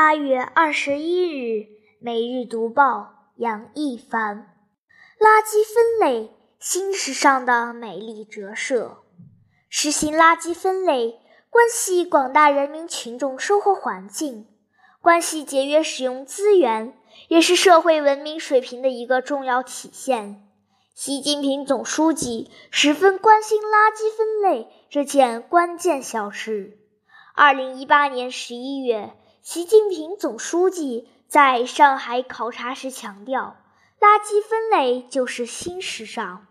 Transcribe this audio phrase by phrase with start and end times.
[0.00, 1.62] 八月二十一日，
[1.98, 3.00] 《每日读报》
[3.34, 4.56] 杨一凡：
[5.18, 8.98] 垃圾分类新时尚的美丽折射。
[9.68, 11.18] 实行垃圾分类，
[11.50, 14.46] 关系广大人民群众生活环境，
[15.00, 16.96] 关系节约使用资源，
[17.26, 20.48] 也是社会文明水平的一个重要体现。
[20.94, 26.78] 习近平总书记十分关心垃圾分类这件关键小事。
[27.34, 29.10] 二零一八年十一月，
[29.50, 33.56] 习近平总书记在上海考察时强调，
[33.98, 36.46] 垃圾分类就是新时尚。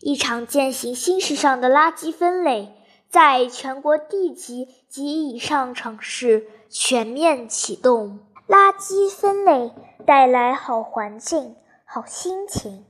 [0.00, 2.74] 一场践行新时尚的垃圾分类，
[3.08, 8.18] 在全国地级及以上城市全面启动。
[8.48, 9.70] 垃圾分类
[10.04, 11.54] 带来好环境、
[11.84, 12.84] 好心情。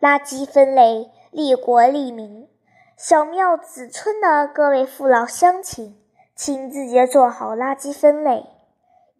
[0.00, 2.46] 垃圾分类利国利民。
[2.96, 6.00] 小庙子村的各位父老乡亲，
[6.36, 8.46] 请自觉做好垃圾分类。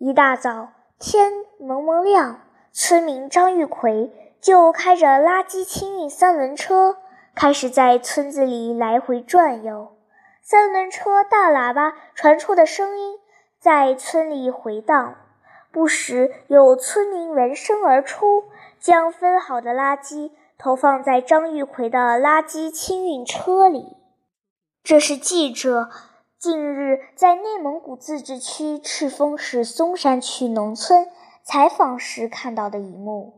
[0.04, 1.30] 一大早，天
[1.60, 2.40] 蒙蒙亮，
[2.72, 6.96] 村民张玉奎就开着垃圾清运三轮车。
[7.36, 9.92] 开始在村子里来回转悠，
[10.42, 13.20] 三轮车大喇叭传出的声音
[13.60, 15.14] 在村里回荡，
[15.70, 18.46] 不时有村民闻声而出，
[18.80, 23.96] 将分好的垃圾投放在张玉奎的垃圾清运车里。
[24.82, 25.90] 这是记者
[26.42, 31.06] 近日在内蒙古自治区赤峰市松山区农村
[31.44, 33.34] 采访时看到的一幕。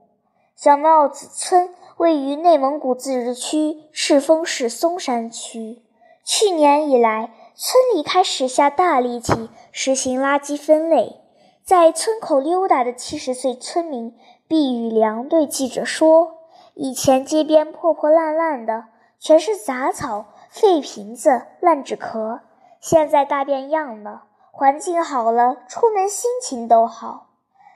[0.57, 1.69] 小帽子村。
[1.99, 5.83] 位于内蒙古自治区赤峰市松山区。
[6.25, 11.21] 去年以来，村里开始下大力气实行垃圾分类。
[11.63, 14.17] 在村口溜达的七十岁村民
[14.49, 16.39] 毕玉良对记者说
[16.75, 18.87] ：“以前街边破破烂烂的，
[19.21, 22.41] 全是杂草、废瓶子、烂纸壳，
[22.87, 27.29] 现在大变样了，环境好了，出门心情都好。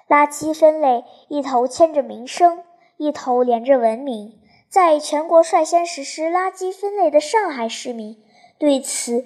[0.06, 2.62] 垃圾分类一头牵着民生。”
[2.98, 8.22] 一头连着文明，在全国率先实施垃圾分类的上海市民
[8.58, 9.24] 对此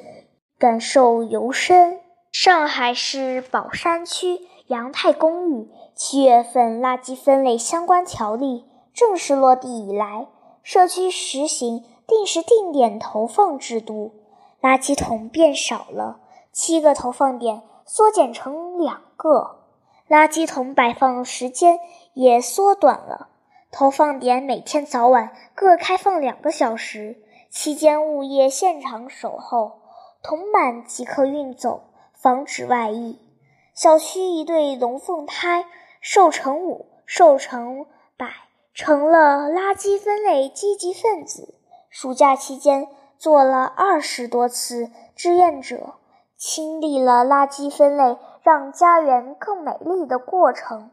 [0.59, 1.99] 感受尤深。
[2.31, 10.29] 上海市宝山区杨泰公寓七月份垃圾分类相关条例正式落地以来，
[10.63, 14.13] 社区实行定时定点投放制度，
[14.63, 16.21] 垃圾桶变少了，
[16.53, 19.59] 七个投放点缩减成两个，
[20.09, 21.81] 垃圾桶摆放时间
[22.15, 23.29] 也缩短了。
[23.73, 27.17] 投放点每天早晚各开放两个小时，
[27.51, 29.81] 期间物业现场守候，
[30.23, 33.19] 桶满即可运走，防止外溢。
[33.75, 35.65] 小区一对龙凤胎
[36.01, 37.87] 瘦成五、瘦成
[38.17, 38.29] 百，
[38.75, 41.57] 成了垃圾分类积极分子。
[41.91, 42.87] 暑假期间
[43.23, 45.95] 做了二十多次志愿者，
[46.37, 50.91] 亲历了垃圾分类让家园更美丽的过程。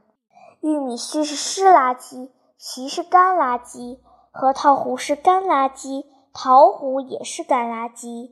[0.62, 2.30] 玉米须是湿垃圾。
[2.56, 3.98] 其是干垃圾，
[4.30, 8.30] 核桃核是干垃圾，桃核也是干垃圾。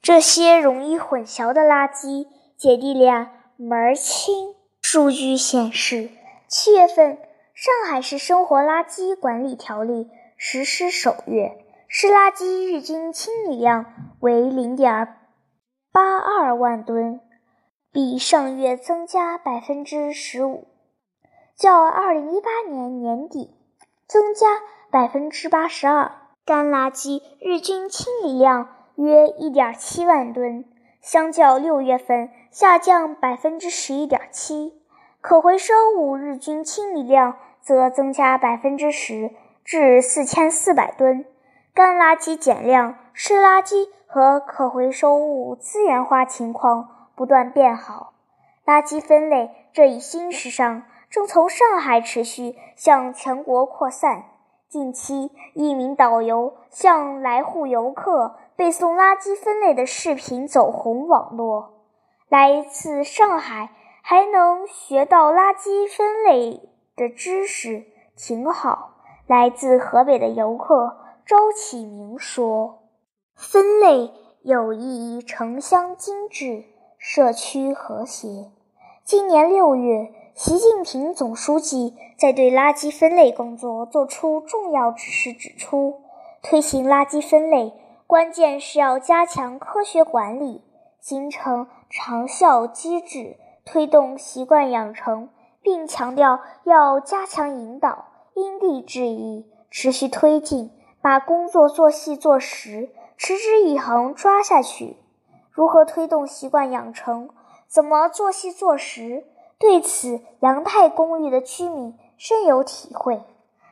[0.00, 4.54] 这些容易混淆的垃圾，姐弟俩门儿清。
[4.80, 6.08] 数据显示，
[6.46, 7.18] 七月份
[7.52, 10.08] 上海市生活垃圾管理条例
[10.38, 11.58] 实施首月，
[11.90, 13.86] 湿垃圾日均清理量
[14.20, 15.16] 为零点
[15.90, 17.18] 八二万吨，
[17.90, 20.68] 比上月增加百分之十五。
[21.56, 23.54] 较二零一八年年底
[24.06, 24.46] 增加
[24.90, 26.12] 百分之八十二，
[26.44, 30.66] 干垃圾日均清理量约一点七万吨，
[31.00, 34.74] 相较六月份下降百分之十一点七。
[35.22, 39.30] 可回收物日均清理量则增加百分之十，
[39.64, 41.24] 至四千四百吨。
[41.78, 48.14] 干垃圾减量，湿垃圾和可回收物资源化情况不断变好。
[48.66, 50.82] 垃圾分类这一新时尚。
[51.08, 54.24] 正从上海持续向全国扩散。
[54.68, 61.74] 近期，一名导游向来沪游客背诵垃圾分类的视频走红网络。
[62.28, 63.70] 来一次上海
[64.02, 66.60] 还能学到垃圾分类
[66.96, 67.84] 的知识，
[68.16, 68.96] 挺好。
[69.28, 70.96] 来自河北的游客
[71.28, 72.84] 周启明说
[73.36, 76.64] ：“分类有益于城乡精致、
[76.96, 78.50] 社区和谐。”
[79.04, 80.10] 今年六月。
[80.34, 86.00] 习近平总书记在对垃圾分类工作作出重要指示，指出，
[86.42, 87.74] 推行垃圾分类，
[88.06, 90.62] 关键是要加强科学管理，
[91.00, 93.36] 形成长效机制，
[93.66, 95.28] 推动习惯养成，
[95.60, 100.70] 并强调要加强引导，因地制宜，持续推进，
[101.08, 104.98] 把工作做细做实，持之以恒抓下去。
[105.50, 107.30] 如何推动习惯养成？
[107.66, 109.24] 怎么做细做实？
[109.58, 113.22] 对此，杨太公寓的居民深有体会。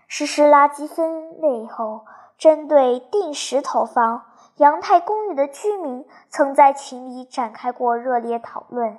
[0.09, 2.07] 实施垃圾分类后，
[2.39, 4.23] 针对定时投放，
[4.57, 8.97] 杨太公寓的居民曾在群里展开过热烈讨论。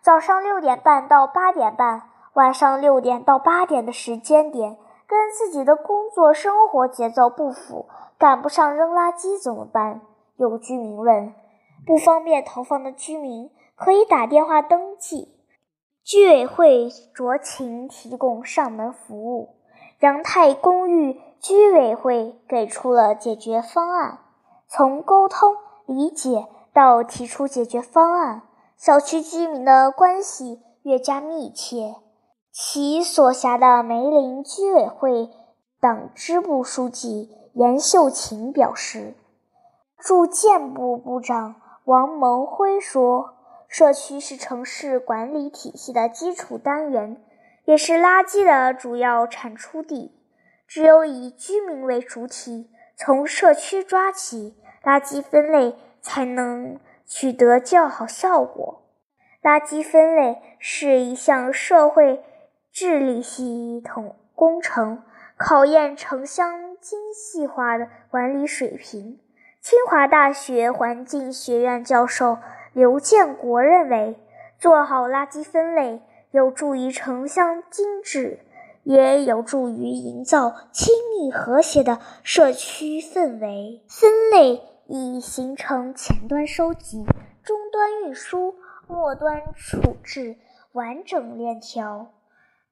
[0.00, 2.02] 早上六点半到八点半，
[2.32, 7.86] 晚上六点到八点的时间点，跟自己的工作生活节奏不符，
[8.18, 10.00] 赶不上扔垃圾怎么办？
[10.36, 11.32] 有居民问。
[11.86, 15.36] 不方便投放的居民可以打电话登记，
[16.02, 19.56] 居委会酌情提供上门服务。
[20.00, 24.18] 杨泰公寓居委会给出了解决方案，
[24.66, 25.54] 从沟通
[25.86, 28.42] 理解到提出解决方案。
[28.76, 31.94] 小区居民的关系越加密切。
[32.58, 35.28] 其所辖的梅林居委会
[35.78, 39.12] 党支部书记严秀琴表示，
[39.98, 43.34] 住建部部长王蒙辉说
[43.68, 47.22] ：“社区是城市管理体系的基础单元，
[47.66, 50.18] 也是垃圾的主要产出地。
[50.66, 58.82] 只有以居民为主体，从社区抓起，垃圾分类才能。”取得较好效果。
[59.42, 62.24] 垃圾分类是一项社会
[62.78, 65.02] 治理系统工程，
[65.38, 69.18] 考验城乡精细化的管理水平。
[69.62, 72.36] 清华大学环境学院教授
[72.74, 74.20] 刘建国认为，
[74.58, 78.40] 做好垃圾分类有助于城乡精致，
[78.82, 83.82] 也有助于营造亲密和谐的社区氛围。
[83.88, 84.60] 分类。
[84.88, 87.04] 已形成前端收集、
[87.42, 88.54] 终端运输、
[88.86, 90.36] 末端处置
[90.72, 92.12] 完整链条。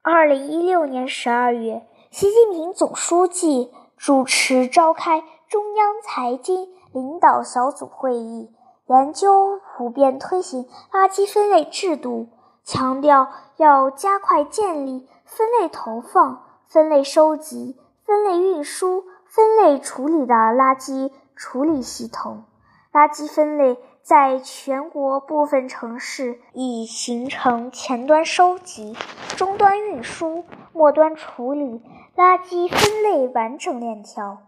[0.07, 1.81] 二零一六年十二月，
[2.11, 8.51] 习近平总书记主持召开中央财经领导小组会议，
[8.85, 12.27] 研究普遍推行垃圾分类制度，
[12.63, 17.75] 强调要加快建立分类投放、分类收集、
[18.05, 21.09] 分类运输、分类处理的垃圾。
[21.35, 22.45] 处理系统，
[22.93, 28.95] 垃圾分类在全国部分城市已形成前端收集、
[29.35, 31.81] 终端运输、末端处理
[32.15, 34.39] 垃圾分类完整链条，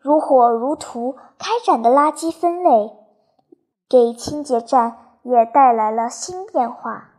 [0.00, 2.92] 如火如荼开展的垃圾分类，
[3.88, 7.10] 给清洁站也带来了新变化。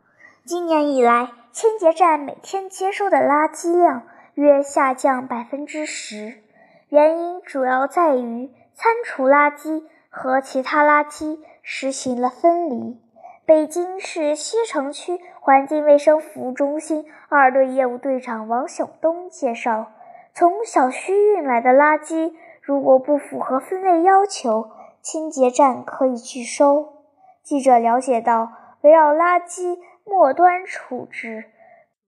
[0.46, 4.04] 今年以来，清洁站每天接收的垃圾量
[4.34, 6.42] 约下降百分之十，
[6.90, 8.52] 原因主要在于。
[8.80, 13.02] 餐厨垃圾和其他垃圾实行了分离。
[13.44, 19.94] 北京市西城区环境卫生服务中心二队业务队长王晓东介绍，
[20.34, 24.70] 从小区运来的垃圾如果不符合分类要求，
[25.02, 26.90] 清洁站可以拒收。
[27.44, 28.52] 记者了解到，
[28.82, 31.46] 围绕垃圾末端处置，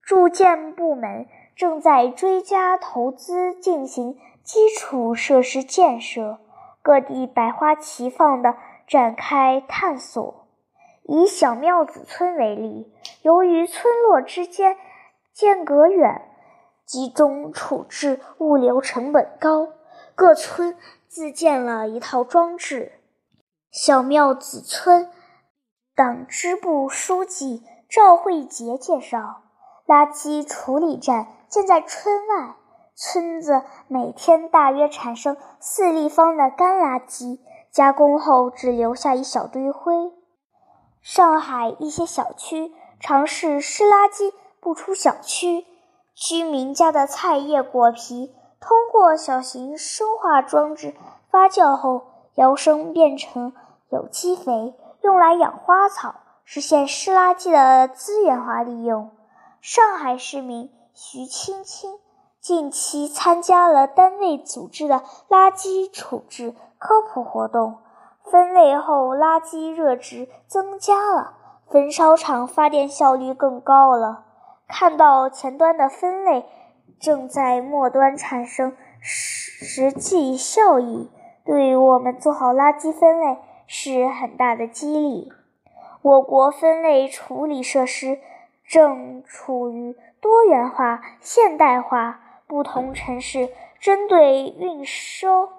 [0.01, 1.25] 住建部门
[1.55, 6.39] 正在追加投资进行基础设施建设。
[6.81, 10.38] 各地百花齐放地展开探索。
[11.11, 14.77] 以小庙子村为例，由于村落之间
[15.33, 16.21] 间隔远，
[16.85, 19.69] 集中处置物流成本高，
[20.13, 20.77] 各村
[21.07, 22.91] 自建了一套装置。
[23.71, 25.09] 小庙子村
[25.95, 29.41] 党支部书记赵慧杰介绍，
[29.87, 32.55] 垃圾处理站建在村外。
[32.93, 37.39] 村子每天大约产生四立方的干垃圾，
[37.71, 40.11] 加工后只留下一小堆灰。
[41.01, 45.65] 上海一些小区尝试湿垃圾不出小区，
[46.13, 50.95] 居民家的菜叶果皮通过小型生化装置
[51.31, 52.03] 发酵后，
[52.35, 53.53] 摇身变成
[53.89, 59.11] 有机肥，用来养花草，实现湿垃圾的资源化利用。
[59.61, 61.99] 上海市民徐青青。
[62.41, 67.79] 近期参加了单位组织的垃圾处置科普活动，
[68.31, 71.33] 分类后垃圾热值增加了，
[71.67, 74.25] 焚烧厂发电效率更高了。
[74.67, 76.45] 看到前端的分类
[76.99, 81.09] 正在末端产生实际效益，
[81.43, 85.31] 对我们做好垃圾分类是很大的激励。
[86.01, 88.19] 我国分类处理设施
[88.65, 92.21] 正处于多元化、现代化。
[92.49, 95.49] 不同城市针对运收、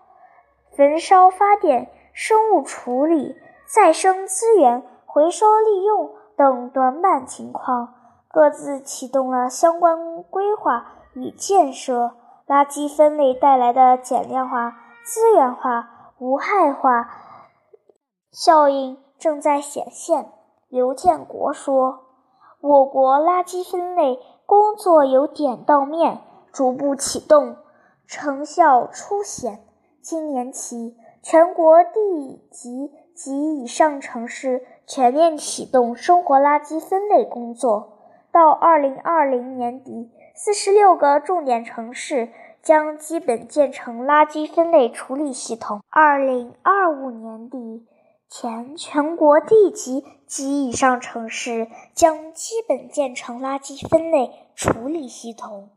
[0.73, 3.37] 焚烧发电、生物处理、
[3.67, 7.95] 再生资源回收利用等短板情况，
[8.29, 12.13] 各自启动了相关规划与建设。
[12.47, 17.09] 垃圾分类带来的减量化、资源化、无害化
[18.33, 20.33] 效应正在显现。
[20.69, 22.01] 刘建国说
[22.61, 27.57] ：“我国垃圾分类工作由点到面，逐步启动，
[28.05, 29.65] 成效初显。
[30.03, 37.99] 今年起，全国地级及以上城市全面启动生活垃圾分类工作。
[38.33, 42.29] 到二零二零年底，四十六个重点城市
[42.63, 45.81] 将基本建成垃圾分类处理系统。
[45.91, 47.87] 二零二五年底
[48.29, 55.71] 前，全国地级及以上城市将基本建成垃圾分类处理系统。